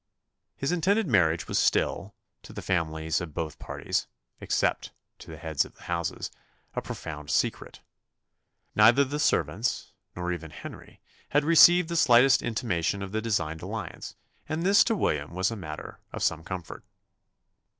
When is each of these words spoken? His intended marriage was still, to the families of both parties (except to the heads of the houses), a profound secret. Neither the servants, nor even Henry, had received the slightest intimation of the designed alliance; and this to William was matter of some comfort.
His 0.57 0.71
intended 0.71 1.05
marriage 1.05 1.47
was 1.47 1.59
still, 1.59 2.15
to 2.41 2.53
the 2.53 2.63
families 2.63 3.21
of 3.21 3.35
both 3.35 3.59
parties 3.59 4.07
(except 4.39 4.91
to 5.19 5.29
the 5.29 5.37
heads 5.37 5.63
of 5.63 5.75
the 5.75 5.83
houses), 5.83 6.31
a 6.75 6.81
profound 6.81 7.29
secret. 7.29 7.81
Neither 8.73 9.03
the 9.03 9.19
servants, 9.19 9.93
nor 10.15 10.33
even 10.33 10.49
Henry, 10.49 11.01
had 11.29 11.43
received 11.43 11.87
the 11.87 11.95
slightest 11.95 12.41
intimation 12.41 13.03
of 13.03 13.11
the 13.11 13.21
designed 13.21 13.61
alliance; 13.61 14.15
and 14.49 14.63
this 14.63 14.83
to 14.85 14.95
William 14.95 15.35
was 15.35 15.51
matter 15.51 15.99
of 16.11 16.23
some 16.23 16.43
comfort. 16.43 16.83